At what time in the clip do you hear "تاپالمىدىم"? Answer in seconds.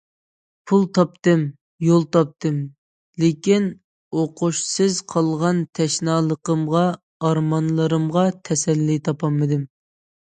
9.11-9.67